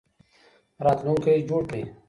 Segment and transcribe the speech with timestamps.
[0.85, 1.83] راتلونکی جوړ کړي